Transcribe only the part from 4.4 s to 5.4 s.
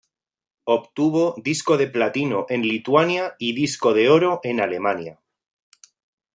en Alemania.